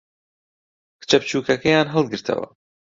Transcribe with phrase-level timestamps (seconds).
[0.99, 2.47] کچە بچووکەکەیان ھەڵگرتەوە.